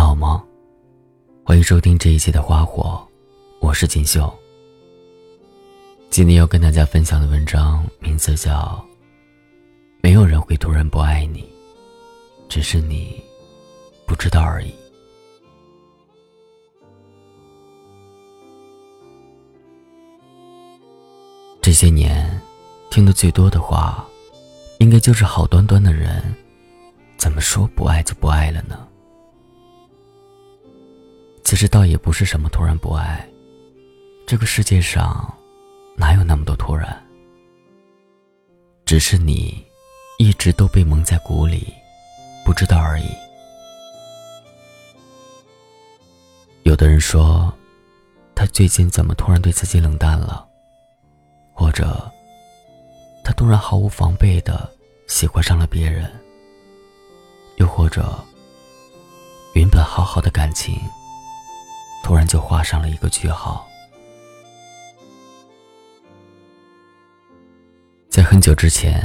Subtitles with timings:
[0.00, 0.42] 们好吗？
[1.44, 3.06] 欢迎收听这一期的花火，
[3.60, 4.32] 我是锦绣。
[6.08, 8.50] 今天要跟大家分享的文章名字叫
[10.00, 11.46] 《没有人会突然不爱你，
[12.48, 13.22] 只是你
[14.06, 14.70] 不知道而已》。
[21.60, 22.40] 这些年
[22.90, 24.02] 听的最多的话，
[24.78, 26.34] 应该就是好端端的人，
[27.18, 28.86] 怎么说不爱就不爱了呢？
[31.50, 33.28] 其实倒也不是什么突然不爱，
[34.24, 35.36] 这个世界上
[35.96, 37.04] 哪有那么多突然？
[38.86, 39.60] 只是你
[40.16, 41.74] 一直都被蒙在鼓里，
[42.44, 43.06] 不知道而已。
[46.62, 47.52] 有的人说，
[48.32, 50.46] 他最近怎么突然对自己冷淡了？
[51.52, 52.08] 或者，
[53.24, 54.72] 他突然毫无防备的
[55.08, 56.08] 喜欢上了别人。
[57.56, 58.24] 又或者，
[59.54, 60.78] 原本好好的感情，
[62.02, 63.66] 突然就画上了一个句号。
[68.08, 69.00] 在很久之前，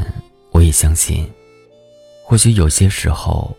[0.52, 1.32] 我也相信，
[2.24, 3.56] 或许有些时候，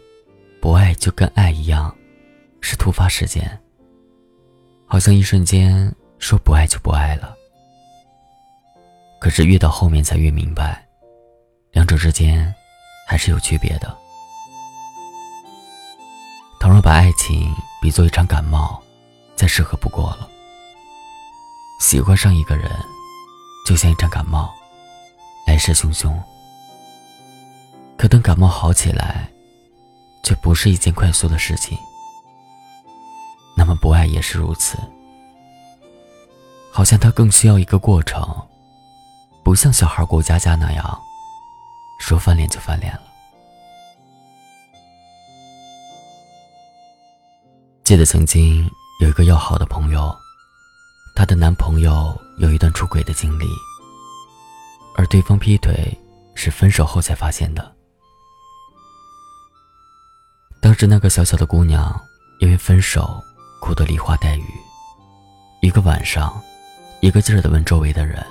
[0.61, 1.95] 不爱就跟爱一样，
[2.61, 3.59] 是突发事件。
[4.87, 7.35] 好像一瞬间说不爱就不爱了。
[9.21, 10.87] 可是越到后面才越明白，
[11.73, 12.55] 两者之间
[13.07, 13.97] 还是有区别的。
[16.59, 18.83] 倘若把爱情比作一场感冒，
[19.37, 20.29] 再适合不过了。
[21.79, 22.71] 喜欢上一个人，
[23.67, 24.53] 就像一场感冒，
[25.47, 26.13] 来势汹汹。
[27.99, 29.29] 可等感冒好起来，
[30.23, 31.79] 却不是一件快速的事情。
[33.57, 34.79] 那么不爱也是如此，
[36.71, 38.23] 好像它更需要一个过程。
[39.43, 41.01] 不像小孩过家家那样，
[42.01, 43.03] 说翻脸就翻脸了。
[47.85, 48.69] 记得曾经
[48.99, 50.15] 有一个要好的朋友，
[51.15, 53.47] 她的男朋友有一段出轨的经历，
[54.97, 55.97] 而对方劈腿
[56.35, 57.75] 是分手后才发现的。
[60.63, 61.95] 当时那个小小的姑娘
[62.41, 63.23] 因为分手
[63.61, 64.45] 哭得梨花带雨，
[65.61, 66.43] 一个晚上，
[67.01, 68.25] 一个劲儿的问周围的人。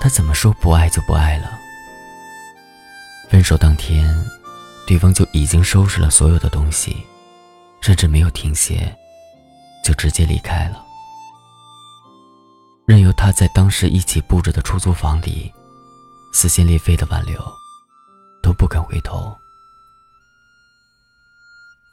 [0.00, 1.50] 他怎么说不爱就不爱了？
[3.28, 4.08] 分手当天，
[4.86, 6.96] 对方就已经收拾了所有的东西，
[7.80, 8.96] 甚至没有停歇，
[9.86, 10.84] 就直接离开了，
[12.88, 15.48] 任由他在当时一起布置的出租房里
[16.32, 17.40] 撕心裂肺的挽留，
[18.42, 19.32] 都不肯回头。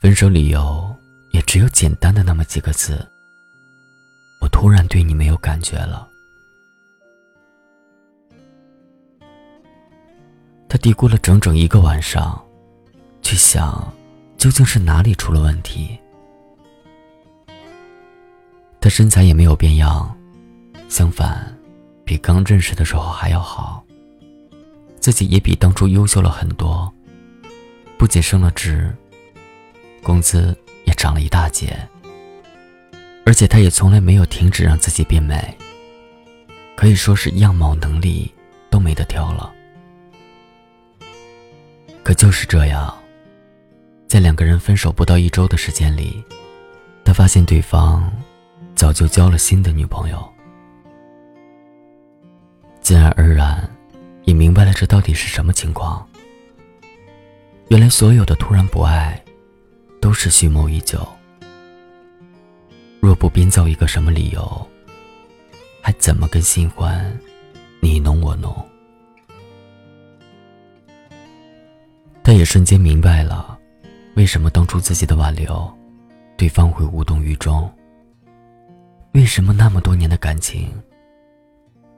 [0.02, 0.92] 分手理由
[1.34, 3.08] 也只有简单的那么几个字：
[4.42, 6.10] 我突然对你没有感觉了。
[10.68, 12.44] 他低估了整整一个晚上，
[13.22, 13.94] 去想
[14.36, 15.96] 究竟是哪里出了问题。
[18.84, 20.14] 他身材也没有变样，
[20.90, 21.58] 相反，
[22.04, 23.82] 比刚认识的时候还要好。
[25.00, 26.94] 自己也比当初优秀了很多，
[27.98, 28.94] 不仅升了职，
[30.04, 31.74] 工资也涨了一大截。
[33.26, 35.58] 而且他也从来没有停止让自己变美，
[36.76, 38.30] 可以说是样貌、能力
[38.70, 39.50] 都没得挑了。
[42.04, 42.94] 可就是这样，
[44.10, 46.22] 在两个人分手不到一周的时间里，
[47.06, 48.12] 他发现对方
[48.76, 50.28] 早就交了新的女朋友，
[52.82, 53.70] 自然而然
[54.24, 56.06] 也明白了这到底是什么情况。
[57.70, 59.24] 原来所有的突然不爱，
[60.02, 61.08] 都是蓄谋已久。
[63.00, 64.68] 若不编造一个什么理由，
[65.82, 67.18] 还怎么跟新欢
[67.80, 68.54] 你侬我侬？
[72.24, 73.58] 他也瞬间明白了，
[74.16, 75.72] 为什么当初自己的挽留，
[76.38, 77.72] 对方会无动于衷。
[79.14, 80.74] 为什么那么多年的感情，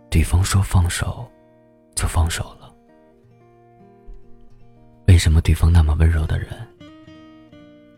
[0.10, 1.26] 对方说放手，
[1.96, 2.74] 就放手了？
[5.08, 6.50] 为什么对方那么温柔的人，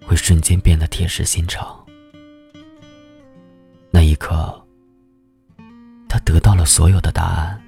[0.05, 1.83] 会瞬间变得铁石心肠？
[3.89, 4.63] 那一刻，
[6.07, 7.59] 他得到了所有的答案。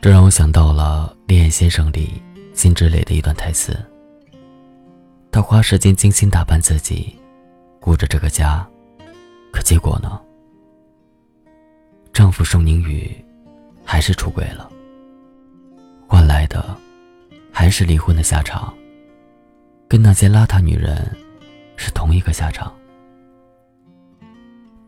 [0.00, 2.20] 这让我想到了《恋爱先生》里
[2.54, 3.78] 辛芷蕾的一段台词。
[5.30, 7.16] 她花时间精心打扮自己，
[7.86, 8.66] 顾着这个家，
[9.52, 10.20] 可结果呢？
[12.12, 13.08] 丈夫宋宁宇
[13.84, 14.68] 还是出轨了，
[16.08, 16.76] 换来的
[17.52, 18.74] 还是离婚的下场，
[19.86, 21.16] 跟那些邋遢女人
[21.76, 22.74] 是同一个下场。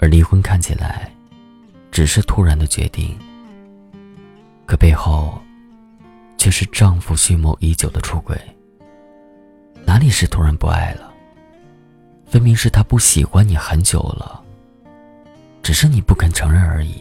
[0.00, 1.09] 而离婚看起来
[1.93, 3.17] 只是突然的决定。
[4.67, 5.41] 可背后，
[6.37, 8.37] 却是丈夫蓄谋已久的出轨。
[9.87, 11.07] 哪里是突然不爱了？
[12.28, 14.42] 分明是他不喜欢你很久了，
[15.62, 17.00] 只是你不肯承认而已。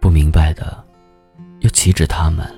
[0.00, 0.82] 不明白的，
[1.60, 2.50] 又岂止他们？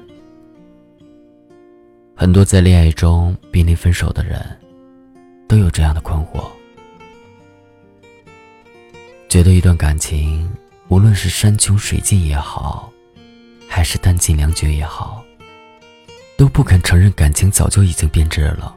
[2.14, 4.40] 很多在恋爱中濒临分手的人，
[5.48, 6.44] 都有这样的困惑：
[9.28, 10.48] 觉得一段感情，
[10.86, 12.92] 无论是山穷水尽也好，
[13.68, 15.24] 还是弹尽粮绝也好，
[16.38, 18.76] 都不肯承认感情早就已经变质了。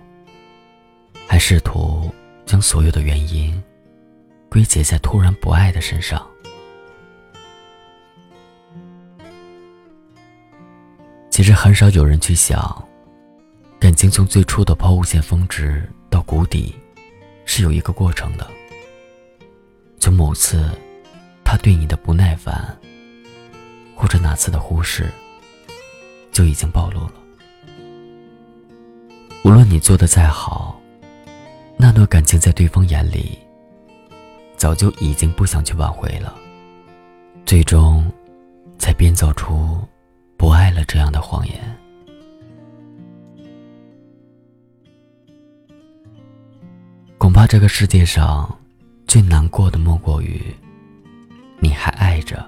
[1.27, 2.09] 还试图
[2.45, 3.61] 将所有的原因
[4.49, 6.25] 归结在突然不爱的身上。
[11.29, 12.83] 其实很少有人去想，
[13.77, 16.73] 感情从最初的抛物线峰值到谷底，
[17.45, 18.47] 是有一个过程的。
[19.99, 20.71] 从某次
[21.43, 22.75] 他对你的不耐烦，
[23.95, 25.11] 或者哪次的忽视，
[26.31, 27.13] 就已经暴露了。
[29.43, 30.76] 无论你做的再好。
[31.97, 33.39] 那段感情在对方眼里，
[34.55, 36.31] 早就已经不想去挽回了，
[37.43, 38.05] 最终，
[38.77, 39.79] 才编造出
[40.37, 41.55] 不爱了这样的谎言。
[47.17, 48.55] 恐怕这个世界上，
[49.07, 50.39] 最难过的莫过于，
[51.57, 52.47] 你还爱着，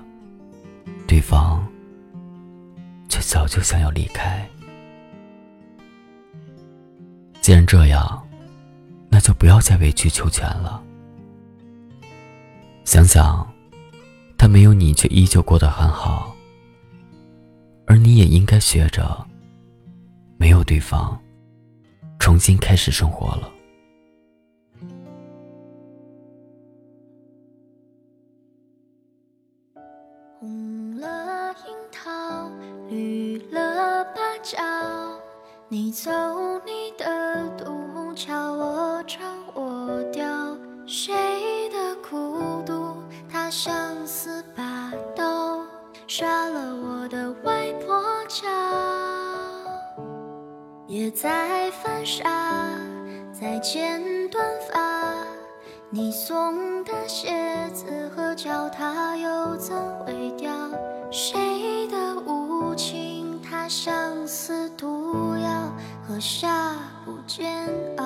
[1.07, 1.67] 对方，
[3.09, 4.47] 却早就想要离开。
[7.41, 8.18] 既然这样。
[9.09, 10.83] 那就不要再委曲求全了。
[12.85, 13.47] 想想，
[14.37, 16.35] 他没有你却依旧过得很好，
[17.85, 19.25] 而你也应该学着
[20.37, 21.19] 没有对方，
[22.19, 23.51] 重新开始生活了。
[30.39, 32.49] 红了樱桃，
[32.89, 34.57] 绿了芭蕉，
[35.67, 36.09] 你走
[36.65, 37.65] 你的独，
[39.09, 39.25] 唱
[39.55, 40.23] 我调。
[40.85, 42.93] 谁的孤独？
[43.27, 43.73] 它像
[44.05, 45.61] 似把刀，
[46.07, 48.47] 杀了我的外婆家。
[50.85, 52.23] 也在犯傻，
[53.33, 55.15] 在剪短发。
[55.89, 59.75] 你送的鞋子和脚踏又怎
[60.05, 60.51] 会掉？
[61.09, 63.41] 谁的无情？
[63.41, 65.49] 它像似毒药。
[66.07, 66.75] 喝下
[67.05, 68.05] 不煎熬，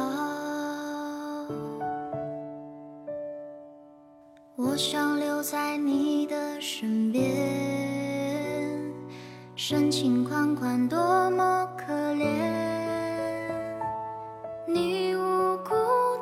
[4.74, 7.32] 我想留在你的身边，
[9.56, 12.26] 深情款款，多么可怜。
[14.66, 15.76] 你无辜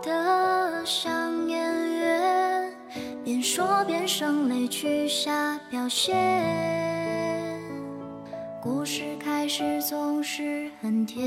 [0.04, 1.62] 的像演
[1.94, 2.74] 员，
[3.24, 6.22] 边说边生泪，去下表现。
[8.62, 11.24] 故事开始总是很甜，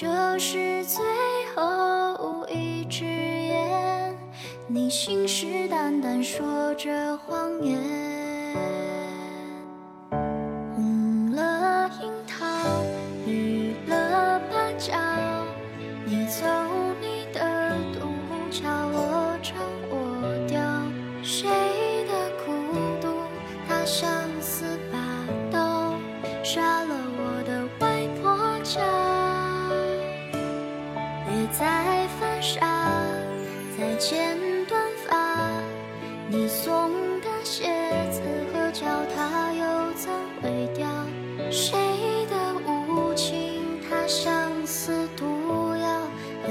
[0.00, 1.04] 这是最
[1.56, 4.16] 后一支烟，
[4.68, 7.76] 你信誓旦旦说着谎言。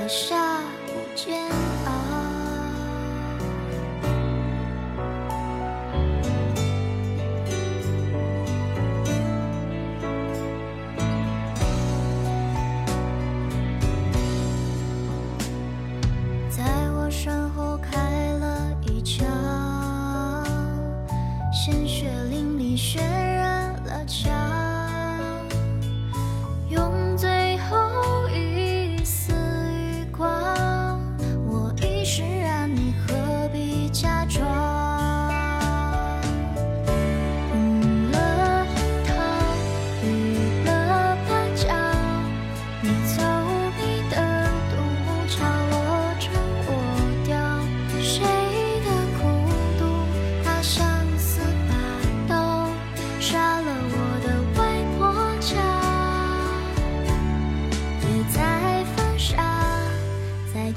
[0.07, 0.36] 山。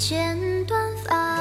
[0.00, 1.38] 剪短发，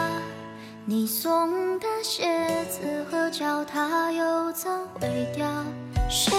[0.83, 2.27] 你送的鞋
[2.65, 5.47] 子和脚踏又怎会掉？
[6.09, 6.33] 谁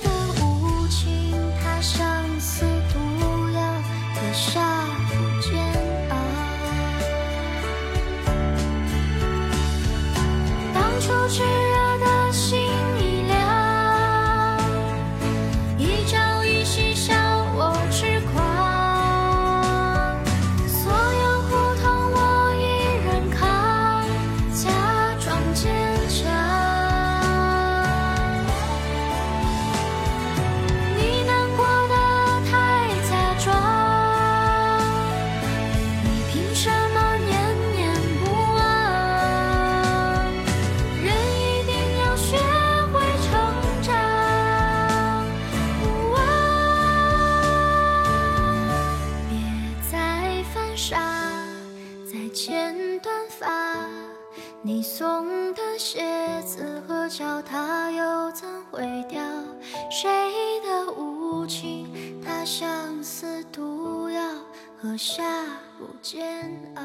[0.00, 0.08] 的
[0.40, 2.00] 无情，他像
[2.38, 2.98] 似毒
[3.52, 3.60] 药，
[4.14, 5.52] 可下不煎
[6.10, 6.16] 熬。
[10.72, 11.63] 当初只。
[54.66, 59.20] 你送的鞋子和脚它又怎会掉？
[59.90, 60.08] 谁
[60.62, 61.86] 的无情，
[62.24, 64.22] 它像似毒药，
[64.80, 65.22] 喝下
[65.78, 66.82] 不煎熬。